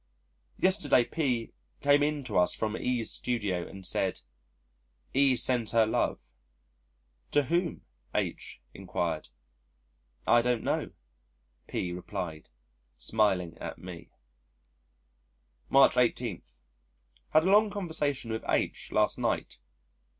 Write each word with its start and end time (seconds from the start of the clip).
Yesterday 0.57 1.05
P 1.05 1.53
came 1.79 2.01
in 2.01 2.23
to 2.23 2.35
us 2.35 2.55
from 2.55 2.75
E 2.75 3.03
's 3.03 3.11
studio 3.11 3.67
and 3.67 3.85
said, 3.85 4.21
"E 5.13 5.35
sends 5.35 5.73
her 5.73 5.85
love." 5.85 6.31
"To 7.33 7.43
whom?" 7.43 7.83
H 8.15 8.59
inquired. 8.73 9.29
"I 10.25 10.41
don't 10.41 10.63
know," 10.63 10.89
P 11.67 11.91
replied, 11.93 12.49
smiling 12.97 13.55
at 13.59 13.77
me. 13.77 14.09
March 15.69 15.95
18. 15.95 16.41
Had 17.29 17.43
a 17.45 17.51
long 17.51 17.69
conversation 17.69 18.31
with 18.31 18.43
H 18.49 18.91
last 18.91 19.19
night. 19.19 19.59